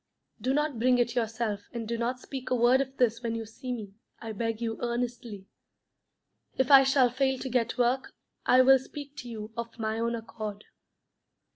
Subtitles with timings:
[0.41, 3.45] Do not bring it yourself, and do not speak a word of this when you
[3.45, 5.45] see me, I beg you earnestly.
[6.57, 8.11] If I shall fail to get work,
[8.43, 10.65] I will speak to you of my own accord.